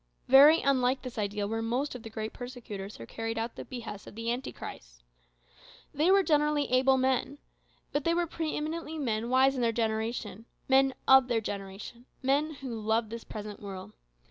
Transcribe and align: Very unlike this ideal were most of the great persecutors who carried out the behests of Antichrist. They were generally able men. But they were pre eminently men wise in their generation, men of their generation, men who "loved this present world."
Very 0.27 0.63
unlike 0.63 1.03
this 1.03 1.19
ideal 1.19 1.47
were 1.47 1.61
most 1.61 1.93
of 1.93 2.01
the 2.01 2.09
great 2.09 2.33
persecutors 2.33 2.95
who 2.97 3.05
carried 3.05 3.37
out 3.37 3.55
the 3.55 3.65
behests 3.65 4.07
of 4.07 4.17
Antichrist. 4.17 5.03
They 5.93 6.09
were 6.09 6.23
generally 6.23 6.65
able 6.71 6.97
men. 6.97 7.37
But 7.91 8.03
they 8.03 8.15
were 8.15 8.25
pre 8.25 8.55
eminently 8.57 8.97
men 8.97 9.29
wise 9.29 9.53
in 9.53 9.61
their 9.61 9.71
generation, 9.71 10.45
men 10.67 10.95
of 11.07 11.27
their 11.27 11.39
generation, 11.39 12.07
men 12.23 12.55
who 12.55 12.81
"loved 12.81 13.11
this 13.11 13.23
present 13.23 13.59
world." 13.59 13.91